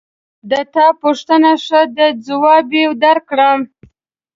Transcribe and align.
د 0.49 0.51
تا 0.73 0.85
پوښتنه 1.01 1.51
ښه 1.65 1.81
ده 1.95 2.07
ځواب 2.25 2.67
یې 2.79 2.85
درکوم 3.03 3.59